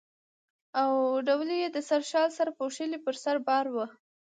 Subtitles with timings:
[0.79, 0.91] او
[1.27, 3.85] ډولۍ یې د سره شال سره پوښلې پر سر بار وه.